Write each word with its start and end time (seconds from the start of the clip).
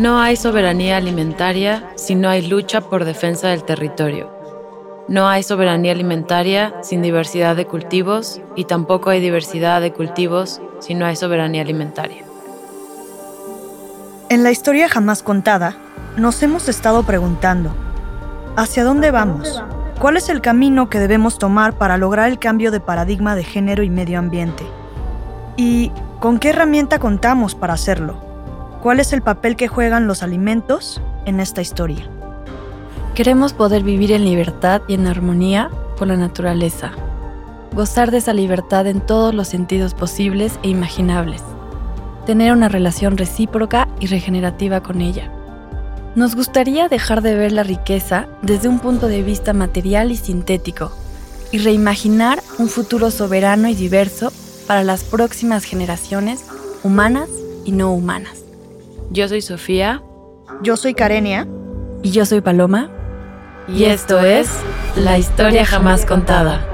No 0.00 0.18
hay 0.18 0.34
soberanía 0.36 0.96
alimentaria 0.96 1.90
si 1.94 2.14
no 2.14 2.30
hay 2.30 2.48
lucha 2.48 2.80
por 2.80 3.04
defensa 3.04 3.48
del 3.48 3.64
territorio. 3.64 4.30
No 5.08 5.28
hay 5.28 5.42
soberanía 5.42 5.92
alimentaria 5.92 6.72
sin 6.82 7.02
diversidad 7.02 7.54
de 7.54 7.66
cultivos 7.66 8.40
y 8.56 8.64
tampoco 8.64 9.10
hay 9.10 9.20
diversidad 9.20 9.82
de 9.82 9.92
cultivos 9.92 10.62
si 10.78 10.94
no 10.94 11.04
hay 11.04 11.16
soberanía 11.16 11.60
alimentaria. 11.60 12.24
En 14.30 14.42
la 14.42 14.50
historia 14.50 14.88
jamás 14.88 15.22
contada, 15.22 15.76
nos 16.16 16.42
hemos 16.42 16.70
estado 16.70 17.02
preguntando, 17.02 17.70
¿hacia 18.56 18.84
dónde 18.84 19.10
vamos? 19.10 19.62
¿Cuál 19.98 20.16
es 20.16 20.30
el 20.30 20.40
camino 20.40 20.88
que 20.88 20.98
debemos 20.98 21.36
tomar 21.36 21.74
para 21.74 21.98
lograr 21.98 22.30
el 22.30 22.38
cambio 22.38 22.70
de 22.70 22.80
paradigma 22.80 23.34
de 23.34 23.44
género 23.44 23.82
y 23.82 23.90
medio 23.90 24.18
ambiente? 24.18 24.64
¿Y 25.58 25.92
con 26.20 26.38
qué 26.38 26.48
herramienta 26.48 26.98
contamos 26.98 27.54
para 27.54 27.74
hacerlo? 27.74 28.29
¿Cuál 28.82 28.98
es 28.98 29.12
el 29.12 29.20
papel 29.20 29.56
que 29.56 29.68
juegan 29.68 30.06
los 30.06 30.22
alimentos 30.22 31.02
en 31.26 31.38
esta 31.38 31.60
historia? 31.60 32.08
Queremos 33.14 33.52
poder 33.52 33.82
vivir 33.82 34.10
en 34.10 34.24
libertad 34.24 34.80
y 34.88 34.94
en 34.94 35.06
armonía 35.06 35.70
con 35.98 36.08
la 36.08 36.16
naturaleza, 36.16 36.92
gozar 37.74 38.10
de 38.10 38.18
esa 38.18 38.32
libertad 38.32 38.86
en 38.86 39.02
todos 39.02 39.34
los 39.34 39.48
sentidos 39.48 39.92
posibles 39.92 40.58
e 40.62 40.70
imaginables, 40.70 41.42
tener 42.24 42.52
una 42.52 42.70
relación 42.70 43.18
recíproca 43.18 43.86
y 44.00 44.06
regenerativa 44.06 44.82
con 44.82 45.02
ella. 45.02 45.30
Nos 46.14 46.34
gustaría 46.34 46.88
dejar 46.88 47.20
de 47.20 47.34
ver 47.34 47.52
la 47.52 47.64
riqueza 47.64 48.28
desde 48.40 48.68
un 48.68 48.78
punto 48.78 49.08
de 49.08 49.22
vista 49.22 49.52
material 49.52 50.10
y 50.10 50.16
sintético 50.16 50.90
y 51.52 51.58
reimaginar 51.58 52.42
un 52.58 52.68
futuro 52.68 53.10
soberano 53.10 53.68
y 53.68 53.74
diverso 53.74 54.32
para 54.66 54.84
las 54.84 55.04
próximas 55.04 55.64
generaciones 55.64 56.46
humanas 56.82 57.28
y 57.66 57.72
no 57.72 57.92
humanas. 57.92 58.39
Yo 59.12 59.26
soy 59.26 59.42
Sofía. 59.42 60.02
Yo 60.62 60.76
soy 60.76 60.94
Karenia. 60.94 61.48
Y 62.02 62.12
yo 62.12 62.24
soy 62.24 62.40
Paloma. 62.40 62.90
Y 63.66 63.84
esto 63.84 64.20
es 64.20 64.48
La 64.96 65.18
historia 65.18 65.64
jamás 65.64 66.06
contada. 66.06 66.66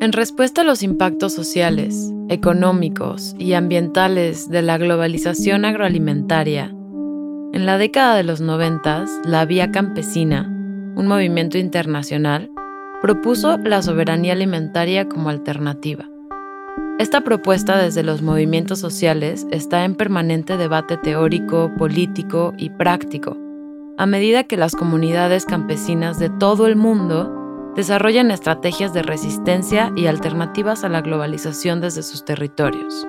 En 0.00 0.12
respuesta 0.12 0.60
a 0.60 0.64
los 0.64 0.82
impactos 0.82 1.34
sociales, 1.34 2.12
económicos 2.28 3.34
y 3.38 3.54
ambientales 3.54 4.48
de 4.48 4.62
la 4.62 4.78
globalización 4.78 5.64
agroalimentaria, 5.64 6.75
en 7.56 7.64
la 7.64 7.78
década 7.78 8.14
de 8.16 8.22
los 8.22 8.42
noventas, 8.42 9.10
la 9.24 9.46
Vía 9.46 9.72
Campesina, 9.72 10.42
un 10.94 11.06
movimiento 11.06 11.56
internacional, 11.56 12.50
propuso 13.00 13.56
la 13.56 13.80
soberanía 13.80 14.34
alimentaria 14.34 15.08
como 15.08 15.30
alternativa. 15.30 16.04
Esta 16.98 17.22
propuesta 17.22 17.78
desde 17.78 18.02
los 18.02 18.20
movimientos 18.20 18.78
sociales 18.78 19.46
está 19.50 19.86
en 19.86 19.94
permanente 19.94 20.58
debate 20.58 20.98
teórico, 20.98 21.72
político 21.78 22.52
y 22.58 22.68
práctico, 22.68 23.38
a 23.96 24.04
medida 24.04 24.44
que 24.44 24.58
las 24.58 24.76
comunidades 24.76 25.46
campesinas 25.46 26.18
de 26.18 26.28
todo 26.28 26.66
el 26.66 26.76
mundo 26.76 27.72
desarrollan 27.74 28.30
estrategias 28.32 28.92
de 28.92 29.02
resistencia 29.02 29.92
y 29.96 30.08
alternativas 30.08 30.84
a 30.84 30.90
la 30.90 31.00
globalización 31.00 31.80
desde 31.80 32.02
sus 32.02 32.22
territorios. 32.22 33.06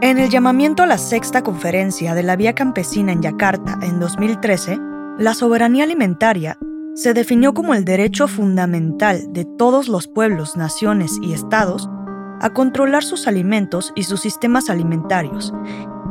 En 0.00 0.18
el 0.18 0.30
llamamiento 0.30 0.84
a 0.84 0.86
la 0.86 0.96
sexta 0.96 1.42
conferencia 1.42 2.14
de 2.14 2.22
la 2.22 2.36
Vía 2.36 2.54
Campesina 2.54 3.10
en 3.10 3.20
Yakarta 3.20 3.80
en 3.82 3.98
2013, 3.98 4.78
la 5.18 5.34
soberanía 5.34 5.82
alimentaria 5.82 6.56
se 6.94 7.14
definió 7.14 7.52
como 7.52 7.74
el 7.74 7.84
derecho 7.84 8.28
fundamental 8.28 9.32
de 9.32 9.44
todos 9.44 9.88
los 9.88 10.06
pueblos, 10.06 10.56
naciones 10.56 11.18
y 11.20 11.32
estados 11.32 11.90
a 12.40 12.50
controlar 12.50 13.02
sus 13.02 13.26
alimentos 13.26 13.92
y 13.96 14.04
sus 14.04 14.20
sistemas 14.20 14.70
alimentarios 14.70 15.52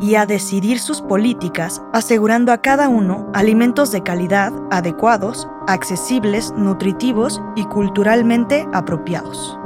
y 0.02 0.16
a 0.16 0.26
decidir 0.26 0.80
sus 0.80 1.02
políticas 1.02 1.82
asegurando 1.94 2.52
a 2.52 2.62
cada 2.62 2.90
uno 2.90 3.32
alimentos 3.34 3.94
de 3.94 4.04
calidad, 4.04 4.52
adecuados, 4.70 5.48
accesibles, 5.66 6.52
nutritivos 6.58 7.42
y 7.56 7.64
culturalmente 7.64 8.68
apropiados. 8.74 9.57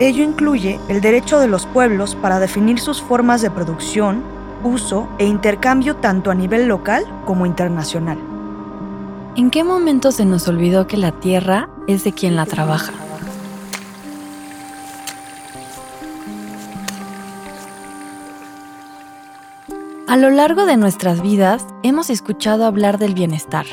Ello 0.00 0.24
incluye 0.24 0.80
el 0.88 1.02
derecho 1.02 1.38
de 1.38 1.46
los 1.46 1.66
pueblos 1.66 2.14
para 2.14 2.40
definir 2.40 2.80
sus 2.80 3.02
formas 3.02 3.42
de 3.42 3.50
producción, 3.50 4.22
uso 4.64 5.06
e 5.18 5.26
intercambio 5.26 5.96
tanto 5.96 6.30
a 6.30 6.34
nivel 6.34 6.68
local 6.68 7.04
como 7.26 7.44
internacional. 7.44 8.18
¿En 9.36 9.50
qué 9.50 9.62
momento 9.62 10.10
se 10.10 10.24
nos 10.24 10.48
olvidó 10.48 10.86
que 10.86 10.96
la 10.96 11.12
tierra 11.12 11.68
es 11.86 12.02
de 12.02 12.14
quien 12.14 12.34
la 12.34 12.46
trabaja? 12.46 12.94
A 20.08 20.16
lo 20.16 20.30
largo 20.30 20.64
de 20.64 20.78
nuestras 20.78 21.20
vidas 21.20 21.66
hemos 21.82 22.08
escuchado 22.08 22.64
hablar 22.64 22.96
del 22.96 23.12
bienestar, 23.12 23.66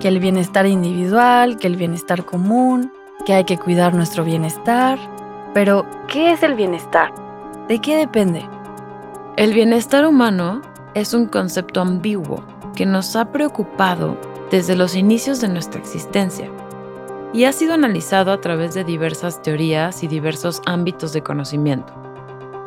que 0.00 0.08
el 0.08 0.20
bienestar 0.20 0.66
individual, 0.66 1.56
que 1.56 1.66
el 1.66 1.76
bienestar 1.76 2.26
común, 2.26 2.92
que 3.24 3.32
hay 3.32 3.44
que 3.44 3.56
cuidar 3.56 3.94
nuestro 3.94 4.22
bienestar, 4.22 4.98
pero, 5.56 5.86
¿qué 6.06 6.32
es 6.32 6.42
el 6.42 6.54
bienestar? 6.54 7.14
¿De 7.66 7.78
qué 7.78 7.96
depende? 7.96 8.46
El 9.38 9.54
bienestar 9.54 10.04
humano 10.04 10.60
es 10.92 11.14
un 11.14 11.24
concepto 11.24 11.80
ambiguo 11.80 12.44
que 12.74 12.84
nos 12.84 13.16
ha 13.16 13.32
preocupado 13.32 14.18
desde 14.50 14.76
los 14.76 14.94
inicios 14.94 15.40
de 15.40 15.48
nuestra 15.48 15.80
existencia 15.80 16.50
y 17.32 17.44
ha 17.44 17.52
sido 17.52 17.72
analizado 17.72 18.32
a 18.32 18.40
través 18.42 18.74
de 18.74 18.84
diversas 18.84 19.40
teorías 19.40 20.02
y 20.02 20.08
diversos 20.08 20.60
ámbitos 20.66 21.14
de 21.14 21.22
conocimiento. 21.22 21.90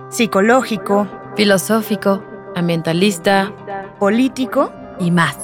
Psicológico, 0.09 1.07
filosófico, 1.35 2.23
ambientalista, 2.55 3.53
político 3.99 4.71
y 4.99 5.11
más. 5.11 5.37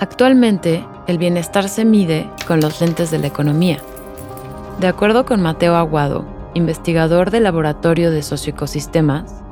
Actualmente, 0.00 0.82
el 1.08 1.18
bienestar 1.18 1.68
se 1.68 1.84
mide 1.84 2.30
con 2.46 2.62
los 2.62 2.80
lentes 2.80 3.10
de 3.10 3.18
la 3.18 3.26
economía 3.26 3.82
de 4.80 4.88
acuerdo 4.88 5.24
con 5.24 5.40
Mateo 5.40 5.74
Aguado, 5.74 6.26
investigador 6.54 7.30
del 7.30 7.44
Laboratorio 7.44 8.10
de 8.10 8.22
Socioecosistemas, 8.22 9.42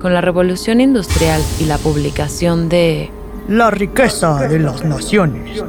con 0.00 0.14
la 0.14 0.22
revolución 0.22 0.80
industrial 0.80 1.42
y 1.60 1.64
la 1.64 1.76
publicación 1.76 2.68
de 2.70 3.10
La 3.48 3.70
riqueza 3.70 4.48
de 4.48 4.58
las 4.58 4.82
naciones 4.84 5.62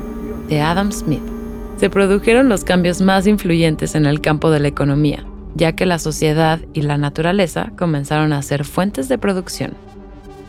de 0.47 0.61
Adam 0.61 0.91
Smith, 0.91 1.23
se 1.77 1.89
produjeron 1.89 2.47
los 2.47 2.63
cambios 2.63 3.01
más 3.01 3.27
influyentes 3.27 3.95
en 3.95 4.05
el 4.05 4.21
campo 4.21 4.49
de 4.49 4.61
la 4.61 4.69
economía, 4.69 5.25
ya 5.55 5.73
que 5.73 5.85
la 5.85 5.99
sociedad 5.99 6.59
y 6.73 6.83
la 6.83 6.97
naturaleza 6.97 7.71
comenzaron 7.77 8.31
a 8.31 8.41
ser 8.41 8.63
fuentes 8.63 9.09
de 9.09 9.17
producción. 9.17 9.73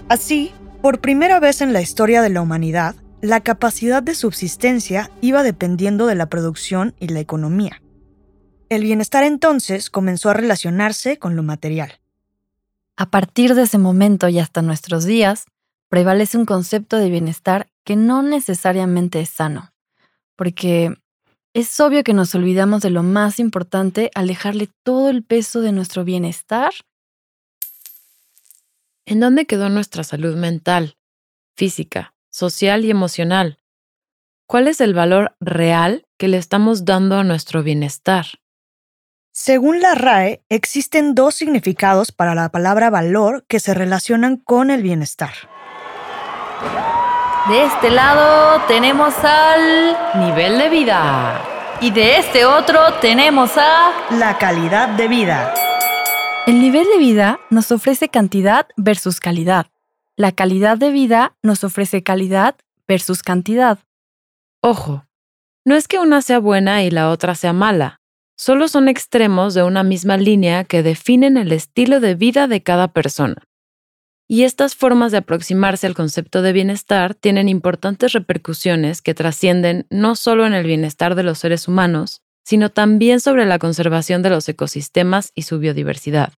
Así, 0.09 0.53
por 0.83 1.01
primera 1.01 1.41
vez 1.41 1.63
en 1.63 1.73
la 1.73 1.81
historia 1.81 2.23
de 2.23 2.29
la 2.29 2.43
humanidad, 2.43 2.95
la 3.21 3.41
capacidad 3.41 4.03
de 4.03 4.15
subsistencia 4.15 5.11
iba 5.21 5.43
dependiendo 5.43 6.07
de 6.07 6.15
la 6.15 6.27
producción 6.27 6.95
y 7.01 7.09
la 7.09 7.21
economía. 7.21 7.82
El 8.73 8.85
bienestar 8.85 9.23
entonces 9.23 9.91
comenzó 9.91 10.31
a 10.31 10.33
relacionarse 10.33 11.19
con 11.19 11.37
lo 11.37 11.43
material. 11.43 12.01
A 12.97 13.11
partir 13.11 13.55
de 13.55 13.65
ese 13.65 13.77
momento 13.77 14.31
y 14.31 14.39
hasta 14.39 14.63
nuestros 14.63 15.05
días, 15.05 15.45
prevalece 15.91 16.39
un 16.39 16.47
concepto 16.47 16.97
de 16.97 17.11
bienestar 17.11 17.69
que 17.85 17.97
no 17.97 18.23
necesariamente 18.23 19.21
es 19.21 19.29
sano, 19.29 19.75
porque 20.37 20.97
es 21.53 21.81
obvio 21.81 22.03
que 22.03 22.15
nos 22.15 22.35
olvidamos 22.35 22.81
de 22.81 22.89
lo 22.89 23.03
más 23.03 23.41
importante 23.41 24.11
al 24.15 24.27
dejarle 24.27 24.71
todo 24.83 25.11
el 25.11 25.23
peso 25.23 25.61
de 25.61 25.73
nuestro 25.73 26.03
bienestar. 26.05 26.73
¿En 29.05 29.21
dónde 29.21 29.45
quedó 29.45 29.69
nuestra 29.69 30.03
salud 30.03 30.35
mental, 30.35 30.97
física, 31.57 32.15
social 32.31 32.87
y 32.87 32.91
emocional? 32.91 33.59
¿Cuál 34.47 34.67
es 34.67 34.81
el 34.81 34.95
valor 34.95 35.37
real 35.41 36.07
que 36.17 36.29
le 36.29 36.39
estamos 36.39 36.87
dando 36.87 37.19
a 37.19 37.25
nuestro 37.25 37.63
bienestar? 37.63 38.29
Según 39.35 39.81
la 39.81 39.95
RAE, 39.95 40.43
existen 40.51 41.15
dos 41.15 41.35
significados 41.35 42.13
para 42.13 42.35
la 42.35 42.51
palabra 42.51 42.91
valor 42.91 43.47
que 43.49 43.61
se 43.61 43.73
relacionan 43.73 44.37
con 44.37 44.71
el 44.71 44.83
bienestar. 44.83 45.33
De 47.49 47.65
este 47.65 47.89
lado 47.89 48.61
tenemos 48.69 49.15
al 49.25 49.97
nivel 50.21 50.59
de 50.59 50.69
vida. 50.69 51.41
Y 51.81 51.91
de 51.91 52.19
este 52.19 52.45
otro 52.45 52.79
tenemos 53.01 53.57
a 53.57 53.93
la 54.11 54.37
calidad 54.37 54.91
de 54.91 55.09
vida. 55.09 55.55
El 56.47 56.61
nivel 56.61 56.87
de 56.93 56.99
vida 56.99 57.41
nos 57.49 57.73
ofrece 57.73 58.11
cantidad 58.11 58.67
versus 58.77 59.19
calidad. 59.19 59.69
La 60.15 60.33
calidad 60.33 60.77
de 60.77 60.91
vida 60.91 61.37
nos 61.43 61.65
ofrece 61.65 62.03
calidad 62.03 62.57
versus 62.87 63.23
cantidad. 63.23 63.79
Ojo, 64.61 65.07
no 65.65 65.75
es 65.75 65.89
que 65.89 65.99
una 65.99 66.21
sea 66.21 66.39
buena 66.39 66.83
y 66.83 66.91
la 66.91 67.09
otra 67.09 67.35
sea 67.35 67.55
mala 67.55 68.02
solo 68.43 68.67
son 68.67 68.89
extremos 68.89 69.55
de 69.55 69.63
una 69.63 69.85
misma 69.85 70.17
línea 70.17 70.65
que 70.65 70.83
definen 70.83 71.37
el 71.37 71.53
estilo 71.53 72.01
de 72.01 72.17
vida 72.17 72.49
de 72.49 72.61
cada 72.61 72.89
persona. 72.89 73.37
Y 74.27 74.43
estas 74.43 74.75
formas 74.75 75.13
de 75.13 75.19
aproximarse 75.19 75.87
al 75.87 75.95
concepto 75.95 76.43
de 76.43 76.53
bienestar 76.53 77.15
tienen 77.15 77.49
importantes 77.49 78.13
repercusiones 78.15 79.01
que 79.01 79.15
trascienden 79.15 79.87
no 79.91 80.17
solo 80.17 80.45
en 80.45 80.55
el 80.55 80.67
bienestar 80.67 81.15
de 81.15 81.23
los 81.23 81.39
seres 81.39 81.69
humanos, 81.69 82.21
sino 82.45 82.69
también 82.69 83.21
sobre 83.21 83.47
la 83.47 83.61
conservación 83.61 84.23
de 84.23 84.31
los 84.31 84.49
ecosistemas 84.49 85.31
y 85.37 85.43
su 85.43 85.61
biodiversidad. 85.61 86.33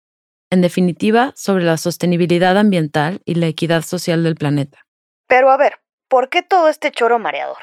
En 0.51 0.61
definitiva, 0.61 1.33
sobre 1.35 1.65
la 1.65 1.79
sostenibilidad 1.79 2.59
ambiental 2.59 3.23
y 3.25 3.37
la 3.37 3.47
equidad 3.47 3.81
social 3.81 4.25
del 4.25 4.35
planeta. 4.35 4.85
Pero 5.27 5.51
a 5.51 5.57
ver, 5.57 5.77
¿por 6.09 6.29
qué 6.29 6.43
todo 6.43 6.69
este 6.69 6.93
choro 6.93 7.19
mareador? 7.19 7.63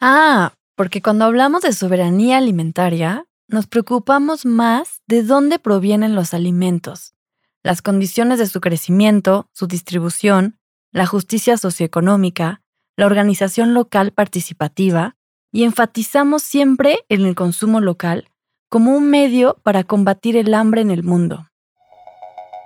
Ah, 0.00 0.54
porque 0.74 1.02
cuando 1.02 1.26
hablamos 1.26 1.60
de 1.60 1.74
soberanía 1.74 2.38
alimentaria, 2.38 3.26
nos 3.48 3.66
preocupamos 3.66 4.46
más 4.46 5.02
de 5.06 5.22
dónde 5.22 5.58
provienen 5.58 6.14
los 6.14 6.34
alimentos, 6.34 7.14
las 7.62 7.82
condiciones 7.82 8.38
de 8.38 8.46
su 8.46 8.60
crecimiento, 8.60 9.48
su 9.52 9.66
distribución, 9.66 10.58
la 10.90 11.06
justicia 11.06 11.56
socioeconómica, 11.56 12.62
la 12.96 13.06
organización 13.06 13.74
local 13.74 14.12
participativa, 14.12 15.16
y 15.52 15.64
enfatizamos 15.64 16.42
siempre 16.42 17.04
en 17.08 17.26
el 17.26 17.34
consumo 17.34 17.80
local 17.80 18.28
como 18.68 18.96
un 18.96 19.10
medio 19.10 19.58
para 19.62 19.84
combatir 19.84 20.36
el 20.36 20.54
hambre 20.54 20.80
en 20.80 20.90
el 20.90 21.02
mundo. 21.02 21.50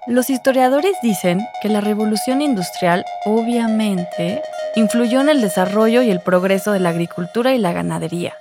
Los 0.07 0.31
historiadores 0.31 0.97
dicen 1.03 1.41
que 1.61 1.69
la 1.69 1.81
revolución 1.81 2.41
industrial 2.41 3.05
obviamente 3.25 4.41
influyó 4.77 5.21
en 5.21 5.29
el 5.29 5.41
desarrollo 5.41 6.01
y 6.03 6.11
el 6.11 6.21
progreso 6.21 6.71
de 6.71 6.79
la 6.79 6.91
agricultura 6.91 7.55
y 7.55 7.59
la 7.59 7.73
ganadería, 7.73 8.35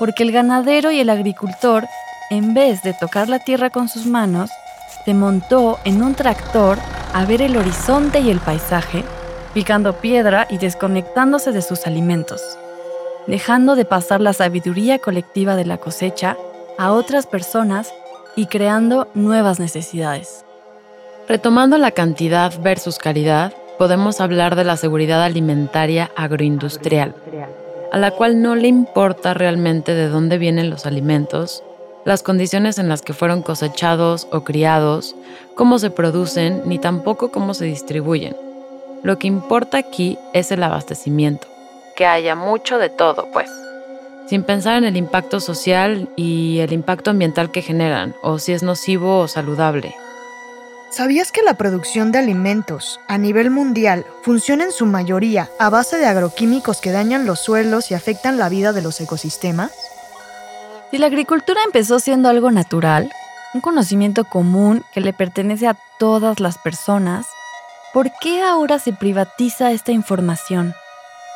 porque 0.00 0.22
el 0.22 0.32
ganadero 0.32 0.90
y 0.90 0.98
el 0.98 1.10
agricultor, 1.10 1.86
en 2.30 2.54
vez 2.54 2.82
de 2.82 2.94
tocar 2.94 3.28
la 3.28 3.38
tierra 3.38 3.68
con 3.68 3.86
sus 3.86 4.06
manos, 4.06 4.50
se 5.04 5.12
montó 5.12 5.78
en 5.84 6.02
un 6.02 6.14
tractor 6.14 6.78
a 7.12 7.26
ver 7.26 7.42
el 7.42 7.54
horizonte 7.58 8.20
y 8.20 8.30
el 8.30 8.40
paisaje, 8.40 9.04
picando 9.52 9.92
piedra 10.00 10.46
y 10.48 10.56
desconectándose 10.56 11.52
de 11.52 11.60
sus 11.60 11.86
alimentos, 11.86 12.40
dejando 13.26 13.76
de 13.76 13.84
pasar 13.84 14.22
la 14.22 14.32
sabiduría 14.32 14.98
colectiva 14.98 15.54
de 15.54 15.66
la 15.66 15.76
cosecha 15.76 16.34
a 16.78 16.92
otras 16.92 17.26
personas 17.26 17.92
y 18.36 18.46
creando 18.46 19.08
nuevas 19.12 19.60
necesidades. 19.60 20.46
Retomando 21.28 21.76
la 21.76 21.90
cantidad 21.90 22.58
versus 22.62 22.96
calidad, 22.96 23.52
podemos 23.78 24.22
hablar 24.22 24.56
de 24.56 24.64
la 24.64 24.78
seguridad 24.78 25.22
alimentaria 25.22 26.10
agroindustrial, 26.16 27.14
a 27.92 27.98
la 27.98 28.12
cual 28.12 28.40
no 28.40 28.54
le 28.54 28.68
importa 28.68 29.34
realmente 29.34 29.94
de 29.94 30.08
dónde 30.08 30.38
vienen 30.38 30.70
los 30.70 30.86
alimentos, 30.86 31.62
las 32.04 32.22
condiciones 32.22 32.78
en 32.78 32.88
las 32.88 33.02
que 33.02 33.12
fueron 33.12 33.42
cosechados 33.42 34.28
o 34.30 34.42
criados, 34.42 35.16
cómo 35.54 35.78
se 35.78 35.90
producen, 35.90 36.62
ni 36.66 36.78
tampoco 36.78 37.30
cómo 37.30 37.54
se 37.54 37.66
distribuyen. 37.66 38.36
Lo 39.02 39.18
que 39.18 39.26
importa 39.26 39.78
aquí 39.78 40.18
es 40.32 40.52
el 40.52 40.62
abastecimiento, 40.62 41.46
que 41.96 42.06
haya 42.06 42.34
mucho 42.34 42.78
de 42.78 42.88
todo, 42.88 43.28
pues, 43.32 43.50
sin 44.26 44.44
pensar 44.44 44.78
en 44.78 44.84
el 44.84 44.96
impacto 44.96 45.40
social 45.40 46.08
y 46.16 46.60
el 46.60 46.72
impacto 46.72 47.10
ambiental 47.10 47.50
que 47.50 47.62
generan, 47.62 48.14
o 48.22 48.38
si 48.38 48.52
es 48.52 48.62
nocivo 48.62 49.18
o 49.20 49.28
saludable. 49.28 49.94
¿Sabías 50.90 51.30
que 51.30 51.42
la 51.42 51.54
producción 51.54 52.10
de 52.10 52.18
alimentos 52.18 52.98
a 53.06 53.16
nivel 53.16 53.52
mundial 53.52 54.04
funciona 54.22 54.64
en 54.64 54.72
su 54.72 54.86
mayoría 54.86 55.48
a 55.60 55.70
base 55.70 55.98
de 55.98 56.06
agroquímicos 56.06 56.80
que 56.80 56.90
dañan 56.90 57.26
los 57.26 57.38
suelos 57.38 57.92
y 57.92 57.94
afectan 57.94 58.38
la 58.38 58.48
vida 58.48 58.72
de 58.72 58.82
los 58.82 59.00
ecosistemas? 59.00 59.70
Si 60.90 60.98
la 60.98 61.06
agricultura 61.06 61.60
empezó 61.64 62.00
siendo 62.00 62.28
algo 62.28 62.50
natural, 62.50 63.08
un 63.54 63.60
conocimiento 63.60 64.24
común 64.24 64.84
que 64.92 65.00
le 65.00 65.12
pertenece 65.12 65.68
a 65.68 65.76
todas 66.00 66.40
las 66.40 66.58
personas, 66.58 67.24
¿por 67.94 68.10
qué 68.20 68.42
ahora 68.42 68.80
se 68.80 68.92
privatiza 68.92 69.70
esta 69.70 69.92
información? 69.92 70.74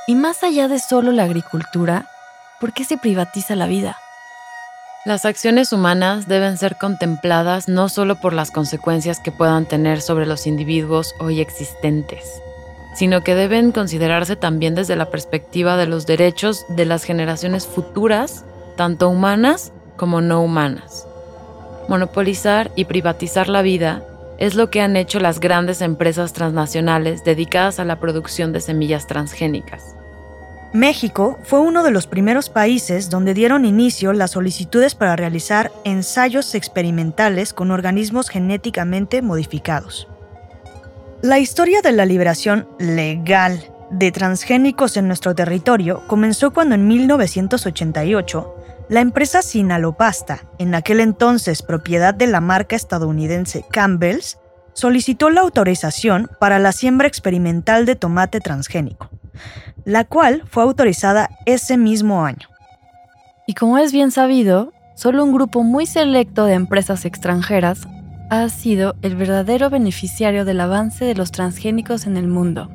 Y 0.08 0.16
más 0.16 0.42
allá 0.42 0.66
de 0.66 0.80
solo 0.80 1.12
la 1.12 1.22
agricultura, 1.22 2.10
¿por 2.58 2.72
qué 2.72 2.84
se 2.84 2.98
privatiza 2.98 3.54
la 3.54 3.68
vida? 3.68 3.98
Las 5.04 5.26
acciones 5.26 5.74
humanas 5.74 6.28
deben 6.28 6.56
ser 6.56 6.76
contempladas 6.76 7.68
no 7.68 7.90
solo 7.90 8.14
por 8.22 8.32
las 8.32 8.50
consecuencias 8.50 9.20
que 9.20 9.32
puedan 9.32 9.66
tener 9.66 10.00
sobre 10.00 10.24
los 10.24 10.46
individuos 10.46 11.14
hoy 11.18 11.42
existentes, 11.42 12.40
sino 12.94 13.22
que 13.22 13.34
deben 13.34 13.70
considerarse 13.70 14.34
también 14.34 14.74
desde 14.74 14.96
la 14.96 15.10
perspectiva 15.10 15.76
de 15.76 15.86
los 15.86 16.06
derechos 16.06 16.64
de 16.70 16.86
las 16.86 17.04
generaciones 17.04 17.66
futuras, 17.66 18.46
tanto 18.76 19.10
humanas 19.10 19.74
como 19.96 20.22
no 20.22 20.42
humanas. 20.42 21.06
Monopolizar 21.86 22.70
y 22.74 22.86
privatizar 22.86 23.50
la 23.50 23.60
vida 23.60 24.02
es 24.38 24.54
lo 24.54 24.70
que 24.70 24.80
han 24.80 24.96
hecho 24.96 25.20
las 25.20 25.38
grandes 25.38 25.82
empresas 25.82 26.32
transnacionales 26.32 27.24
dedicadas 27.24 27.78
a 27.78 27.84
la 27.84 28.00
producción 28.00 28.54
de 28.54 28.62
semillas 28.62 29.06
transgénicas. 29.06 29.96
México 30.74 31.38
fue 31.44 31.60
uno 31.60 31.84
de 31.84 31.92
los 31.92 32.08
primeros 32.08 32.50
países 32.50 33.08
donde 33.08 33.32
dieron 33.32 33.64
inicio 33.64 34.12
las 34.12 34.32
solicitudes 34.32 34.96
para 34.96 35.14
realizar 35.14 35.70
ensayos 35.84 36.56
experimentales 36.56 37.52
con 37.52 37.70
organismos 37.70 38.28
genéticamente 38.28 39.22
modificados. 39.22 40.08
La 41.22 41.38
historia 41.38 41.80
de 41.80 41.92
la 41.92 42.04
liberación 42.06 42.66
legal 42.80 43.62
de 43.92 44.10
transgénicos 44.10 44.96
en 44.96 45.06
nuestro 45.06 45.32
territorio 45.36 46.02
comenzó 46.08 46.52
cuando 46.52 46.74
en 46.74 46.88
1988 46.88 48.56
la 48.88 49.00
empresa 49.00 49.42
Sinalopasta, 49.42 50.42
en 50.58 50.74
aquel 50.74 50.98
entonces 50.98 51.62
propiedad 51.62 52.14
de 52.14 52.26
la 52.26 52.40
marca 52.40 52.74
estadounidense 52.74 53.64
Campbell's, 53.70 54.38
solicitó 54.72 55.30
la 55.30 55.42
autorización 55.42 56.28
para 56.40 56.58
la 56.58 56.72
siembra 56.72 57.06
experimental 57.06 57.86
de 57.86 57.94
tomate 57.94 58.40
transgénico 58.40 59.08
la 59.84 60.04
cual 60.04 60.42
fue 60.46 60.62
autorizada 60.62 61.30
ese 61.46 61.76
mismo 61.76 62.24
año. 62.24 62.48
Y 63.46 63.54
como 63.54 63.78
es 63.78 63.92
bien 63.92 64.10
sabido, 64.10 64.72
solo 64.94 65.24
un 65.24 65.32
grupo 65.32 65.62
muy 65.62 65.86
selecto 65.86 66.46
de 66.46 66.54
empresas 66.54 67.04
extranjeras 67.04 67.86
ha 68.30 68.48
sido 68.48 68.96
el 69.02 69.16
verdadero 69.16 69.70
beneficiario 69.70 70.44
del 70.44 70.60
avance 70.60 71.04
de 71.04 71.14
los 71.14 71.30
transgénicos 71.30 72.06
en 72.06 72.16
el 72.16 72.26
mundo. 72.26 72.70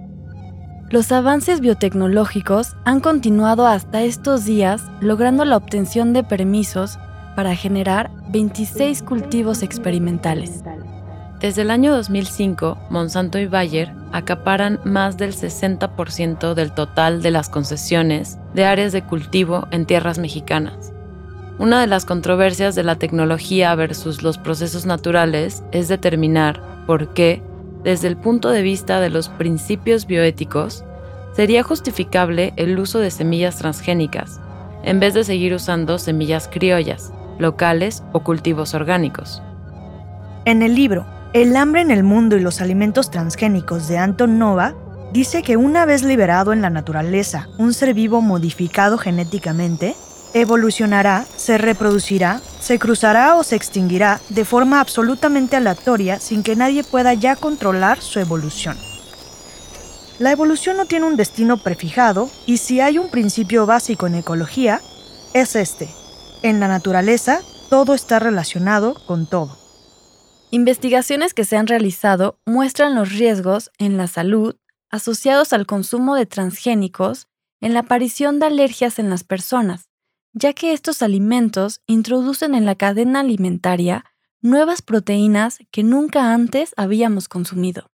Los 0.89 1.11
avances 1.11 1.59
biotecnológicos 1.59 2.75
han 2.83 2.99
continuado 2.99 3.67
hasta 3.67 4.01
estos 4.01 4.45
días 4.45 4.81
logrando 5.01 5.45
la 5.45 5.57
obtención 5.57 6.13
de 6.13 6.23
permisos 6.23 6.97
para 7.35 7.55
generar 7.55 8.11
26 8.29 9.03
cultivos 9.03 9.61
experimentales. 9.61 10.63
Desde 11.39 11.61
el 11.61 11.71
año 11.71 11.95
2005, 11.95 12.77
Monsanto 12.89 13.39
y 13.39 13.45
Bayer 13.45 13.93
acaparan 14.11 14.77
más 14.83 15.15
del 15.15 15.33
60% 15.33 16.53
del 16.53 16.73
total 16.73 17.21
de 17.21 17.31
las 17.31 17.47
concesiones 17.47 18.37
de 18.53 18.65
áreas 18.65 18.91
de 18.91 19.03
cultivo 19.03 19.65
en 19.71 19.85
tierras 19.85 20.19
mexicanas. 20.19 20.91
Una 21.57 21.79
de 21.79 21.87
las 21.87 22.03
controversias 22.03 22.75
de 22.75 22.83
la 22.83 22.97
tecnología 22.97 23.73
versus 23.75 24.21
los 24.21 24.37
procesos 24.37 24.85
naturales 24.85 25.63
es 25.71 25.87
determinar 25.87 26.61
por 26.85 27.13
qué, 27.13 27.41
desde 27.85 28.09
el 28.09 28.17
punto 28.17 28.49
de 28.49 28.61
vista 28.61 28.99
de 28.99 29.09
los 29.09 29.29
principios 29.29 30.07
bioéticos, 30.07 30.83
sería 31.31 31.63
justificable 31.63 32.51
el 32.57 32.77
uso 32.77 32.99
de 32.99 33.11
semillas 33.11 33.57
transgénicas, 33.57 34.41
en 34.83 34.99
vez 34.99 35.13
de 35.13 35.23
seguir 35.23 35.53
usando 35.53 35.99
semillas 35.99 36.49
criollas, 36.49 37.13
locales 37.37 38.03
o 38.11 38.25
cultivos 38.25 38.73
orgánicos. 38.73 39.41
En 40.43 40.63
el 40.63 40.75
libro 40.75 41.05
el 41.33 41.55
hambre 41.55 41.81
en 41.81 41.91
el 41.91 42.03
mundo 42.03 42.35
y 42.37 42.39
los 42.39 42.59
alimentos 42.59 43.11
transgénicos 43.11 43.87
de 43.87 43.99
Anton 43.99 44.39
Nova 44.39 44.73
dice 45.13 45.43
que 45.43 45.57
una 45.57 45.85
vez 45.85 46.03
liberado 46.03 46.53
en 46.53 46.61
la 46.61 46.71
naturaleza 46.71 47.47
un 47.57 47.73
ser 47.73 47.93
vivo 47.93 48.21
modificado 48.21 48.97
genéticamente, 48.97 49.95
evolucionará, 50.33 51.25
se 51.37 51.59
reproducirá, 51.59 52.41
se 52.59 52.79
cruzará 52.79 53.35
o 53.35 53.43
se 53.43 53.55
extinguirá 53.55 54.19
de 54.29 54.43
forma 54.43 54.79
absolutamente 54.79 55.55
aleatoria 55.55 56.19
sin 56.19 56.41
que 56.41 56.55
nadie 56.55 56.83
pueda 56.83 57.13
ya 57.13 57.35
controlar 57.35 58.01
su 58.01 58.19
evolución. 58.19 58.75
La 60.17 60.31
evolución 60.31 60.77
no 60.77 60.85
tiene 60.85 61.05
un 61.05 61.15
destino 61.15 61.57
prefijado 61.57 62.29
y 62.47 62.57
si 62.57 62.81
hay 62.81 62.97
un 62.97 63.09
principio 63.09 63.67
básico 63.67 64.07
en 64.07 64.15
ecología, 64.15 64.81
es 65.33 65.55
este. 65.55 65.89
En 66.41 66.59
la 66.59 66.67
naturaleza, 66.67 67.41
todo 67.69 67.93
está 67.93 68.17
relacionado 68.17 68.95
con 69.05 69.27
todo. 69.27 69.58
Investigaciones 70.51 71.35
que 71.35 71.45
se 71.45 71.57
han 71.57 71.67
realizado 71.67 72.39
muestran 72.45 72.95
los 72.95 73.11
riesgos 73.11 73.71
en 73.77 73.97
la 73.97 74.07
salud 74.07 74.55
asociados 74.89 75.53
al 75.53 75.67
consumo 75.67 76.15
de 76.15 76.25
transgénicos 76.25 77.27
en 77.61 77.75
la 77.75 77.81
aparición 77.81 78.39
de 78.39 78.47
alergias 78.47 78.97
en 78.97 79.11
las 79.11 79.23
personas, 79.23 79.89
ya 80.33 80.53
que 80.53 80.73
estos 80.73 81.03
alimentos 81.03 81.81
introducen 81.85 82.55
en 82.55 82.65
la 82.65 82.73
cadena 82.73 83.19
alimentaria 83.19 84.05
nuevas 84.41 84.81
proteínas 84.81 85.59
que 85.69 85.83
nunca 85.83 86.33
antes 86.33 86.73
habíamos 86.77 87.27
consumido. 87.27 87.91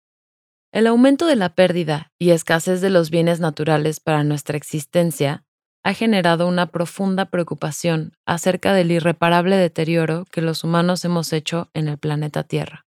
El 0.73 0.87
aumento 0.87 1.27
de 1.27 1.37
la 1.37 1.55
pérdida 1.55 2.11
y 2.17 2.31
escasez 2.31 2.81
de 2.81 2.89
los 2.89 3.09
bienes 3.11 3.39
naturales 3.39 4.01
para 4.01 4.23
nuestra 4.25 4.57
existencia 4.57 5.45
ha 5.83 5.93
generado 5.93 6.47
una 6.47 6.67
profunda 6.67 7.25
preocupación 7.25 8.13
acerca 8.25 8.73
del 8.73 8.91
irreparable 8.91 9.57
deterioro 9.57 10.25
que 10.31 10.41
los 10.41 10.63
humanos 10.63 11.03
hemos 11.05 11.33
hecho 11.33 11.69
en 11.73 11.87
el 11.87 11.97
planeta 11.97 12.43
Tierra. 12.43 12.85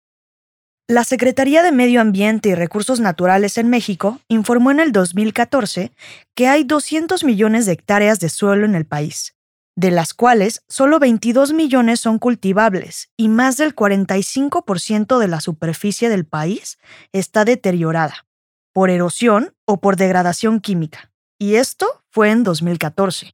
La 0.88 1.06
Secretaría 1.06 1.64
de 1.64 1.72
Medio 1.72 2.02
Ambiente 2.02 2.50
y 2.50 2.56
Recursos 2.56 3.00
Naturales 3.00 3.58
en 3.58 3.70
México 3.70 4.20
informó 4.28 4.70
en 4.70 4.82
el 4.82 4.92
2014 4.92 5.94
que 6.36 6.48
hay 6.48 6.66
200 6.66 7.24
millones 7.24 7.66
de 7.66 7.72
hectáreas 7.72 8.20
de 8.20 8.28
suelo 8.28 8.66
en 8.66 8.76
el 8.76 8.86
país, 8.86 9.34
de 9.78 9.92
las 9.92 10.14
cuales 10.14 10.62
solo 10.68 11.00
22 11.00 11.54
millones 11.54 12.02
son 12.02 12.20
cultivables 12.20 13.10
y 13.16 13.30
más 13.30 13.56
del 13.56 13.74
45% 13.74 15.20
de 15.20 15.28
la 15.30 15.40
superficie 15.40 16.10
del 16.10 16.26
país 16.26 16.78
está 17.14 17.46
deteriorada 17.46 18.28
por 18.74 18.90
erosión 18.90 19.56
o 19.66 19.80
por 19.80 19.96
degradación 19.96 20.60
química. 20.60 21.12
Y 21.40 21.56
esto 21.56 22.03
fue 22.14 22.30
en 22.30 22.44
2014. 22.44 23.34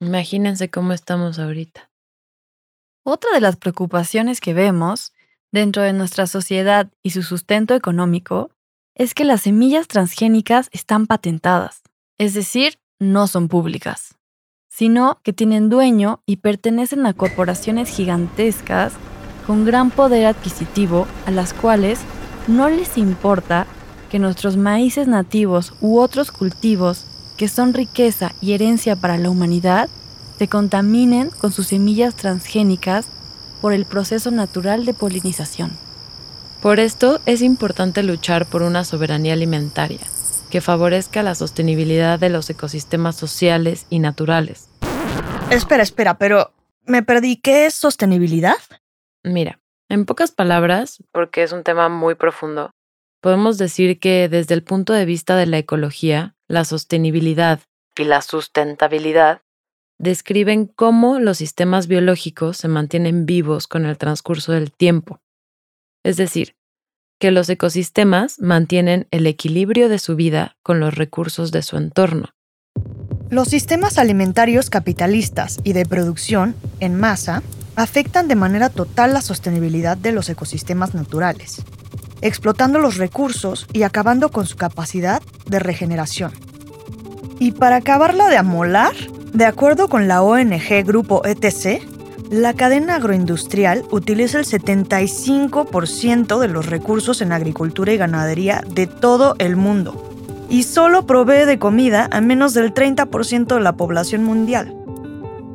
Imagínense 0.00 0.70
cómo 0.70 0.94
estamos 0.94 1.38
ahorita. 1.38 1.90
Otra 3.04 3.32
de 3.34 3.42
las 3.42 3.56
preocupaciones 3.56 4.40
que 4.40 4.54
vemos 4.54 5.12
dentro 5.52 5.82
de 5.82 5.92
nuestra 5.92 6.26
sociedad 6.26 6.90
y 7.02 7.10
su 7.10 7.22
sustento 7.22 7.74
económico 7.74 8.50
es 8.94 9.12
que 9.12 9.26
las 9.26 9.42
semillas 9.42 9.88
transgénicas 9.88 10.70
están 10.72 11.06
patentadas, 11.06 11.82
es 12.16 12.32
decir, 12.32 12.78
no 12.98 13.26
son 13.26 13.48
públicas, 13.48 14.16
sino 14.70 15.20
que 15.22 15.34
tienen 15.34 15.68
dueño 15.68 16.22
y 16.24 16.36
pertenecen 16.36 17.04
a 17.04 17.12
corporaciones 17.12 17.90
gigantescas 17.90 18.94
con 19.46 19.66
gran 19.66 19.90
poder 19.90 20.24
adquisitivo 20.24 21.06
a 21.26 21.30
las 21.30 21.52
cuales 21.52 22.00
no 22.46 22.70
les 22.70 22.96
importa 22.96 23.66
que 24.10 24.18
nuestros 24.18 24.56
maíces 24.56 25.08
nativos 25.08 25.74
u 25.82 25.98
otros 25.98 26.32
cultivos 26.32 27.17
que 27.38 27.48
son 27.48 27.72
riqueza 27.72 28.32
y 28.42 28.52
herencia 28.52 28.96
para 28.96 29.16
la 29.16 29.30
humanidad 29.30 29.88
se 30.38 30.48
contaminen 30.48 31.30
con 31.30 31.52
sus 31.52 31.68
semillas 31.68 32.14
transgénicas 32.16 33.06
por 33.62 33.72
el 33.72 33.86
proceso 33.86 34.30
natural 34.30 34.84
de 34.84 34.92
polinización. 34.92 35.70
Por 36.60 36.80
esto 36.80 37.20
es 37.24 37.40
importante 37.40 38.02
luchar 38.02 38.44
por 38.46 38.62
una 38.62 38.84
soberanía 38.84 39.32
alimentaria 39.32 40.00
que 40.50 40.60
favorezca 40.60 41.22
la 41.22 41.34
sostenibilidad 41.34 42.18
de 42.18 42.30
los 42.30 42.50
ecosistemas 42.50 43.16
sociales 43.16 43.86
y 43.88 44.00
naturales. 44.00 44.68
Espera, 45.50 45.82
espera, 45.82 46.18
pero 46.18 46.52
me 46.86 47.02
perdí. 47.02 47.36
¿Qué 47.36 47.66
es 47.66 47.74
sostenibilidad? 47.74 48.56
Mira, 49.22 49.60
en 49.88 50.06
pocas 50.06 50.32
palabras, 50.32 51.02
porque 51.12 51.42
es 51.42 51.52
un 51.52 51.62
tema 51.64 51.88
muy 51.88 52.14
profundo, 52.14 52.70
podemos 53.20 53.58
decir 53.58 54.00
que 54.00 54.28
desde 54.28 54.54
el 54.54 54.64
punto 54.64 54.92
de 54.92 55.04
vista 55.04 55.36
de 55.36 55.46
la 55.46 55.58
ecología, 55.58 56.34
la 56.48 56.64
sostenibilidad 56.64 57.60
y 57.96 58.04
la 58.04 58.22
sustentabilidad 58.22 59.42
describen 59.98 60.66
cómo 60.66 61.18
los 61.18 61.38
sistemas 61.38 61.88
biológicos 61.88 62.56
se 62.56 62.68
mantienen 62.68 63.26
vivos 63.26 63.66
con 63.66 63.84
el 63.84 63.98
transcurso 63.98 64.52
del 64.52 64.72
tiempo. 64.72 65.20
Es 66.04 66.16
decir, 66.16 66.56
que 67.18 67.32
los 67.32 67.48
ecosistemas 67.48 68.40
mantienen 68.40 69.08
el 69.10 69.26
equilibrio 69.26 69.88
de 69.88 69.98
su 69.98 70.14
vida 70.14 70.56
con 70.62 70.80
los 70.80 70.94
recursos 70.94 71.50
de 71.50 71.62
su 71.62 71.76
entorno. 71.76 72.30
Los 73.28 73.48
sistemas 73.48 73.98
alimentarios 73.98 74.70
capitalistas 74.70 75.58
y 75.64 75.72
de 75.72 75.84
producción 75.84 76.54
en 76.80 76.98
masa 76.98 77.42
afectan 77.74 78.28
de 78.28 78.36
manera 78.36 78.70
total 78.70 79.12
la 79.12 79.20
sostenibilidad 79.20 79.96
de 79.96 80.12
los 80.12 80.30
ecosistemas 80.30 80.94
naturales, 80.94 81.62
explotando 82.22 82.78
los 82.78 82.96
recursos 82.96 83.66
y 83.72 83.82
acabando 83.82 84.30
con 84.30 84.46
su 84.46 84.56
capacidad 84.56 85.20
de 85.48 85.58
regeneración. 85.58 86.32
Y 87.38 87.52
para 87.52 87.76
acabarla 87.76 88.28
de 88.28 88.36
amolar, 88.36 88.94
de 89.32 89.44
acuerdo 89.44 89.88
con 89.88 90.08
la 90.08 90.22
ONG 90.22 90.84
Grupo 90.84 91.24
ETC, 91.24 91.82
la 92.30 92.52
cadena 92.52 92.96
agroindustrial 92.96 93.84
utiliza 93.90 94.38
el 94.38 94.44
75% 94.44 96.38
de 96.38 96.48
los 96.48 96.66
recursos 96.66 97.22
en 97.22 97.32
agricultura 97.32 97.92
y 97.92 97.96
ganadería 97.96 98.62
de 98.68 98.86
todo 98.86 99.34
el 99.38 99.56
mundo 99.56 100.04
y 100.50 100.64
solo 100.64 101.06
provee 101.06 101.46
de 101.46 101.58
comida 101.58 102.08
a 102.10 102.20
menos 102.20 102.54
del 102.54 102.74
30% 102.74 103.54
de 103.54 103.60
la 103.60 103.76
población 103.76 104.24
mundial. 104.24 104.74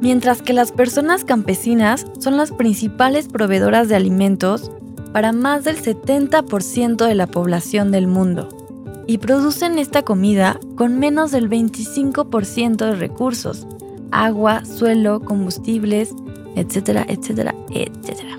Mientras 0.02 0.42
que 0.42 0.54
las 0.54 0.72
personas 0.72 1.24
campesinas 1.24 2.08
son 2.20 2.38
las 2.38 2.52
principales 2.52 3.28
proveedoras 3.28 3.88
de 3.88 3.96
alimentos 3.96 4.72
para 5.14 5.32
más 5.32 5.64
del 5.64 5.78
70% 5.78 7.08
de 7.08 7.16
la 7.16 7.28
población 7.28 7.92
del 7.92 8.08
mundo 8.08 8.63
y 9.08 9.18
producen 9.18 9.80
esta 9.80 10.04
comida 10.04 10.60
con 10.76 11.00
menos 11.00 11.32
del 11.32 11.50
25% 11.50 12.78
de 12.78 12.96
recursos, 12.96 13.68
agua, 14.12 14.64
suelo, 14.66 15.20
combustibles, 15.20 16.14
etcétera, 16.56 17.06
etcétera, 17.08 17.54
etcétera. 17.72 18.38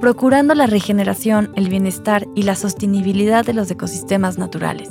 Procurando 0.00 0.54
la 0.54 0.66
regeneración, 0.66 1.50
el 1.56 1.68
bienestar 1.68 2.26
y 2.34 2.42
la 2.42 2.54
sostenibilidad 2.54 3.44
de 3.44 3.54
los 3.54 3.70
ecosistemas 3.70 4.38
naturales. 4.38 4.88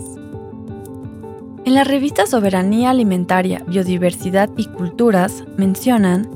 En 1.66 1.74
la 1.74 1.84
revista 1.84 2.26
Soberanía 2.26 2.90
Alimentaria, 2.90 3.64
Biodiversidad 3.68 4.50
y 4.58 4.66
Culturas 4.66 5.44
mencionan 5.58 6.30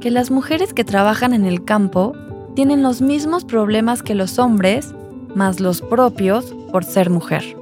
que 0.00 0.10
las 0.10 0.30
mujeres 0.30 0.72
que 0.72 0.84
trabajan 0.84 1.34
en 1.34 1.44
el 1.44 1.64
campo 1.64 2.14
tienen 2.54 2.82
los 2.82 3.02
mismos 3.02 3.44
problemas 3.44 4.02
que 4.02 4.14
los 4.14 4.38
hombres, 4.38 4.94
más 5.34 5.60
los 5.60 5.82
propios 5.82 6.54
por 6.72 6.84
ser 6.84 7.10
mujer 7.10 7.60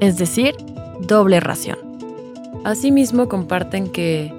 es 0.00 0.18
decir, 0.18 0.54
doble 1.00 1.40
ración. 1.40 1.78
Asimismo 2.64 3.28
comparten 3.28 3.88
que, 3.88 4.32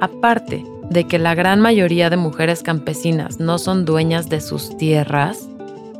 aparte 0.00 0.64
de 0.90 1.04
que 1.04 1.18
la 1.18 1.34
gran 1.34 1.60
mayoría 1.60 2.10
de 2.10 2.16
mujeres 2.16 2.62
campesinas 2.62 3.38
no 3.38 3.58
son 3.58 3.84
dueñas 3.84 4.28
de 4.28 4.40
sus 4.40 4.76
tierras, 4.76 5.48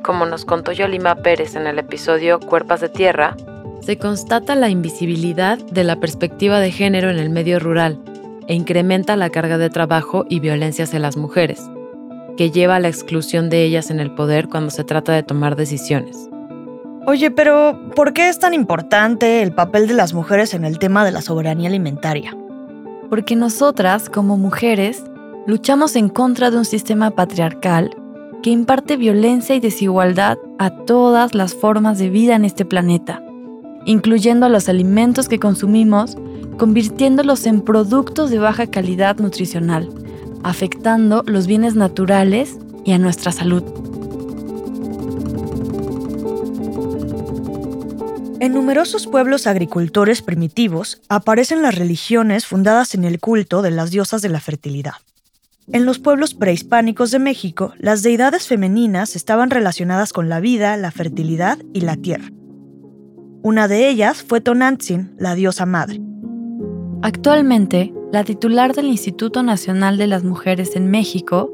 como 0.02 0.24
nos 0.26 0.44
contó 0.44 0.72
Yolima 0.72 1.16
Pérez 1.16 1.56
en 1.56 1.66
el 1.66 1.78
episodio 1.78 2.40
Cuerpas 2.40 2.80
de 2.80 2.88
Tierra, 2.88 3.36
se 3.82 3.98
constata 3.98 4.54
la 4.54 4.68
invisibilidad 4.68 5.58
de 5.58 5.84
la 5.84 6.00
perspectiva 6.00 6.60
de 6.60 6.72
género 6.72 7.10
en 7.10 7.18
el 7.18 7.30
medio 7.30 7.58
rural 7.58 7.98
e 8.48 8.54
incrementa 8.54 9.16
la 9.16 9.30
carga 9.30 9.58
de 9.58 9.70
trabajo 9.70 10.24
y 10.28 10.40
violencia 10.40 10.84
hacia 10.84 10.98
las 10.98 11.16
mujeres, 11.16 11.62
que 12.36 12.50
lleva 12.50 12.76
a 12.76 12.80
la 12.80 12.88
exclusión 12.88 13.50
de 13.50 13.64
ellas 13.64 13.90
en 13.90 14.00
el 14.00 14.10
poder 14.14 14.48
cuando 14.48 14.70
se 14.70 14.84
trata 14.84 15.12
de 15.12 15.22
tomar 15.22 15.54
decisiones. 15.54 16.29
Oye, 17.06 17.30
pero 17.30 17.80
¿por 17.96 18.12
qué 18.12 18.28
es 18.28 18.38
tan 18.38 18.52
importante 18.52 19.42
el 19.42 19.52
papel 19.52 19.88
de 19.88 19.94
las 19.94 20.12
mujeres 20.12 20.52
en 20.52 20.64
el 20.64 20.78
tema 20.78 21.04
de 21.04 21.10
la 21.10 21.22
soberanía 21.22 21.68
alimentaria? 21.68 22.36
Porque 23.08 23.36
nosotras, 23.36 24.10
como 24.10 24.36
mujeres, 24.36 25.02
luchamos 25.46 25.96
en 25.96 26.10
contra 26.10 26.50
de 26.50 26.58
un 26.58 26.66
sistema 26.66 27.10
patriarcal 27.10 27.96
que 28.42 28.50
imparte 28.50 28.98
violencia 28.98 29.54
y 29.54 29.60
desigualdad 29.60 30.36
a 30.58 30.70
todas 30.84 31.34
las 31.34 31.54
formas 31.54 31.98
de 31.98 32.10
vida 32.10 32.36
en 32.36 32.44
este 32.44 32.66
planeta, 32.66 33.22
incluyendo 33.86 34.44
a 34.44 34.50
los 34.50 34.68
alimentos 34.68 35.28
que 35.28 35.40
consumimos, 35.40 36.18
convirtiéndolos 36.58 37.46
en 37.46 37.62
productos 37.62 38.30
de 38.30 38.38
baja 38.38 38.66
calidad 38.66 39.16
nutricional, 39.16 39.88
afectando 40.42 41.22
los 41.26 41.46
bienes 41.46 41.74
naturales 41.76 42.58
y 42.84 42.92
a 42.92 42.98
nuestra 42.98 43.32
salud. 43.32 43.64
En 48.40 48.54
numerosos 48.54 49.06
pueblos 49.06 49.46
agricultores 49.46 50.22
primitivos 50.22 51.02
aparecen 51.10 51.60
las 51.60 51.74
religiones 51.74 52.46
fundadas 52.46 52.94
en 52.94 53.04
el 53.04 53.20
culto 53.20 53.60
de 53.60 53.70
las 53.70 53.90
diosas 53.90 54.22
de 54.22 54.30
la 54.30 54.40
fertilidad. 54.40 54.94
En 55.70 55.84
los 55.84 55.98
pueblos 55.98 56.32
prehispánicos 56.32 57.10
de 57.10 57.18
México, 57.18 57.74
las 57.76 58.02
deidades 58.02 58.46
femeninas 58.46 59.14
estaban 59.14 59.50
relacionadas 59.50 60.14
con 60.14 60.30
la 60.30 60.40
vida, 60.40 60.74
la 60.78 60.90
fertilidad 60.90 61.58
y 61.74 61.82
la 61.82 61.96
tierra. 61.96 62.30
Una 63.42 63.68
de 63.68 63.90
ellas 63.90 64.24
fue 64.26 64.40
Tonantzin, 64.40 65.12
la 65.18 65.34
diosa 65.34 65.66
madre. 65.66 66.00
Actualmente, 67.02 67.92
la 68.10 68.24
titular 68.24 68.74
del 68.74 68.86
Instituto 68.86 69.42
Nacional 69.42 69.98
de 69.98 70.06
las 70.06 70.24
Mujeres 70.24 70.76
en 70.76 70.90
México, 70.90 71.52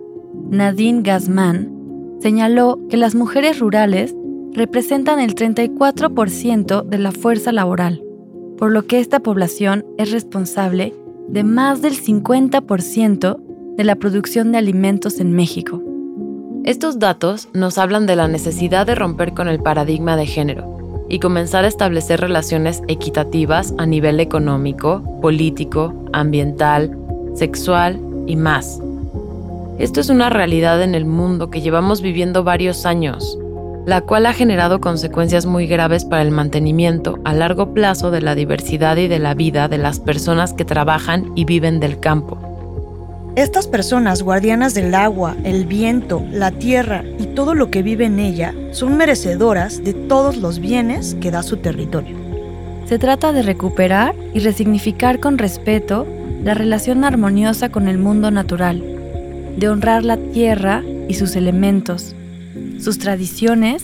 Nadine 0.51 1.03
Gazmán, 1.03 1.73
señaló 2.21 2.79
que 2.89 2.97
las 2.97 3.17
mujeres 3.17 3.59
rurales 3.59 4.15
representan 4.57 5.21
el 5.21 5.35
34% 5.35 6.83
de 6.83 6.99
la 6.99 7.13
fuerza 7.13 7.53
laboral, 7.53 8.03
por 8.57 8.73
lo 8.73 8.87
que 8.87 9.01
esta 9.01 9.21
población 9.21 9.85
es 9.99 10.11
responsable 10.11 10.95
de 11.29 11.45
más 11.45 11.83
del 11.83 11.93
50% 11.93 13.37
de 13.77 13.85
la 13.85 13.97
producción 13.97 14.53
de 14.53 14.59
alimentos 14.59 15.21
en 15.21 15.33
México. 15.33 15.83
Estos 16.65 16.99
datos 16.99 17.51
nos 17.53 17.77
hablan 17.77 18.07
de 18.07 18.17
la 18.17 18.29
necesidad 18.29 18.87
de 18.87 18.95
romper 18.95 19.35
con 19.35 19.47
el 19.47 19.61
paradigma 19.61 20.17
de 20.17 20.25
género 20.25 21.05
y 21.11 21.19
comenzar 21.19 21.67
a 21.67 21.69
establecer 21.69 22.21
relaciones 22.21 22.83
equitativas 22.89 23.75
a 23.77 23.85
nivel 23.85 24.21
económico, 24.21 25.21
político, 25.21 25.93
ambiental, 26.15 26.97
sexual 27.35 28.01
y 28.27 28.37
más. 28.37 28.81
Esto 29.79 30.01
es 30.01 30.09
una 30.09 30.31
realidad 30.31 30.83
en 30.83 30.95
el 30.95 31.05
mundo 31.05 31.51
que 31.51 31.61
llevamos 31.61 32.01
viviendo 32.01 32.43
varios 32.43 32.87
años 32.87 33.39
la 33.87 34.01
cual 34.01 34.27
ha 34.27 34.33
generado 34.33 34.81
consecuencias 34.81 35.47
muy 35.47 35.69
graves 35.69 36.05
para 36.05 36.23
el 36.23 36.33
mantenimiento 36.33 37.21
a 37.25 37.33
largo 37.33 37.73
plazo 37.73 38.11
de 38.11 38.21
la 38.21 38.35
diversidad 38.35 38.97
y 38.97 39.07
de 39.07 39.21
la 39.21 39.35
vida 39.35 39.69
de 39.69 39.79
las 39.79 40.01
personas 40.01 40.53
que 40.53 40.65
trabajan 40.65 41.31
y 41.37 41.45
viven 41.45 41.79
del 41.79 42.01
campo. 42.01 42.37
Estas 43.37 43.69
personas 43.69 44.23
guardianas 44.23 44.75
del 44.75 44.93
agua, 44.93 45.37
el 45.45 45.67
viento, 45.67 46.25
la 46.33 46.51
tierra 46.51 47.05
y 47.19 47.27
todo 47.27 47.55
lo 47.55 47.71
que 47.71 47.83
vive 47.83 48.07
en 48.07 48.19
ella 48.19 48.53
son 48.73 48.97
merecedoras 48.97 49.85
de 49.85 49.95
todos 49.95 50.37
los 50.39 50.59
bienes 50.59 51.15
que 51.21 51.31
da 51.31 51.45
su 51.45 51.59
territorio. 51.59 52.17
Se 52.87 52.99
trata 52.99 53.33
de 53.33 53.43
recuperar 53.43 54.17
y 54.35 54.41
resignificar 54.41 55.21
con 55.21 55.39
respeto 55.39 56.09
la 56.43 56.55
relación 56.55 57.05
armoniosa 57.05 57.69
con 57.69 57.87
el 57.87 57.99
mundo 57.99 58.33
natural, 58.33 58.83
de 59.57 59.69
honrar 59.69 60.05
la 60.05 60.17
tierra 60.17 60.83
y 61.09 61.15
sus 61.15 61.37
elementos, 61.37 62.17
sus 62.81 62.99
tradiciones 62.99 63.83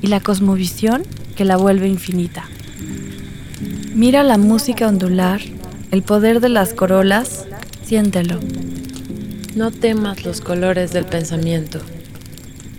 y 0.00 0.08
la 0.08 0.20
cosmovisión 0.20 1.02
que 1.36 1.44
la 1.44 1.56
vuelve 1.56 1.88
infinita. 1.88 2.44
Mira 3.94 4.22
la 4.22 4.38
música 4.38 4.86
ondular, 4.86 5.40
el 5.90 6.02
poder 6.02 6.40
de 6.40 6.48
las 6.48 6.72
corolas, 6.72 7.46
siéntelo. 7.82 8.40
No 9.56 9.70
temas 9.70 10.24
los 10.24 10.40
colores 10.40 10.92
del 10.92 11.04
pensamiento. 11.04 11.80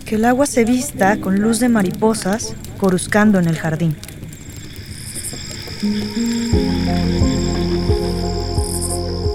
Que 0.06 0.14
el 0.14 0.24
agua 0.24 0.46
se 0.46 0.64
vista 0.64 1.20
con 1.20 1.40
luz 1.40 1.60
de 1.60 1.68
mariposas 1.68 2.54
coruscando 2.78 3.38
en 3.38 3.48
el 3.48 3.56
jardín. 3.58 3.96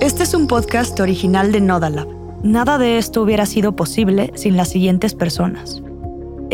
Este 0.02 0.24
es 0.24 0.34
un 0.34 0.48
podcast 0.48 1.00
original 1.00 1.52
de 1.52 1.62
Nodalab. 1.62 2.08
Nada 2.44 2.78
de 2.78 2.98
esto 2.98 3.22
hubiera 3.22 3.46
sido 3.46 3.76
posible 3.76 4.32
sin 4.36 4.56
las 4.58 4.70
siguientes 4.70 5.14
personas. 5.14 5.82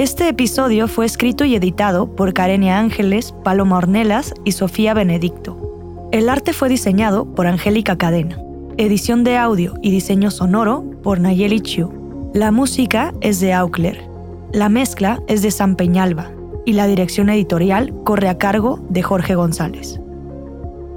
Este 0.01 0.27
episodio 0.27 0.87
fue 0.87 1.05
escrito 1.05 1.45
y 1.45 1.53
editado 1.53 2.15
por 2.15 2.33
Karenia 2.33 2.79
Ángeles, 2.79 3.35
Paloma 3.43 3.77
Ornelas 3.77 4.33
y 4.43 4.53
Sofía 4.53 4.95
Benedicto. 4.95 6.09
El 6.11 6.27
arte 6.27 6.53
fue 6.53 6.69
diseñado 6.69 7.25
por 7.25 7.45
Angélica 7.45 7.95
Cadena. 7.99 8.35
Edición 8.77 9.23
de 9.23 9.37
audio 9.37 9.75
y 9.83 9.91
diseño 9.91 10.31
sonoro 10.31 10.83
por 11.03 11.19
Nayeli 11.19 11.61
Chiu. 11.61 12.31
La 12.33 12.49
música 12.49 13.13
es 13.21 13.39
de 13.41 13.53
Aukler. 13.53 14.03
La 14.51 14.69
mezcla 14.69 15.21
es 15.27 15.43
de 15.43 15.51
San 15.51 15.75
Peñalba 15.75 16.31
y 16.65 16.73
la 16.73 16.87
dirección 16.87 17.29
editorial 17.29 17.93
corre 18.03 18.27
a 18.27 18.39
cargo 18.39 18.79
de 18.89 19.03
Jorge 19.03 19.35
González. 19.35 19.99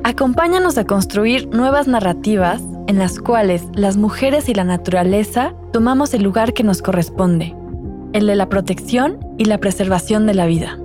Acompáñanos 0.02 0.78
a 0.78 0.86
construir 0.86 1.48
nuevas 1.48 1.86
narrativas 1.88 2.62
en 2.86 2.98
las 2.98 3.18
cuales 3.18 3.64
las 3.74 3.98
mujeres 3.98 4.48
y 4.48 4.54
la 4.54 4.64
naturaleza 4.64 5.52
tomamos 5.74 6.14
el 6.14 6.22
lugar 6.22 6.54
que 6.54 6.62
nos 6.62 6.80
corresponde, 6.80 7.54
el 8.14 8.28
de 8.28 8.36
la 8.36 8.48
protección 8.48 9.18
y 9.38 9.44
la 9.44 9.58
preservación 9.58 10.26
de 10.26 10.34
la 10.34 10.46
vida. 10.46 10.78